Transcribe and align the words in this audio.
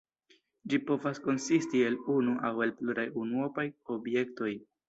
Ĝi 0.71 0.79
povas 0.87 1.19
konsisti 1.25 1.83
el 1.89 1.99
unu 2.15 2.35
aŭ 2.51 2.53
el 2.67 2.75
pluraj 2.81 3.07
unuopaj 3.25 3.71
objektoj. 3.99 4.53